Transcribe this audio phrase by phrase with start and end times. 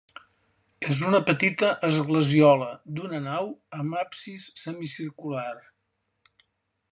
[0.91, 2.69] És una petita esglesiola
[3.01, 3.51] d'una nau
[3.81, 5.49] amb absis semicircular.